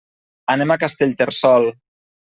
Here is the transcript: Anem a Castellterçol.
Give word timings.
Anem 0.53 0.73
a 0.73 0.79
Castellterçol. 0.85 1.73